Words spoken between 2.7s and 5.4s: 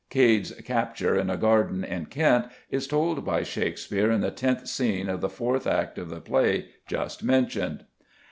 is told by Shakespeare in the tenth scene of the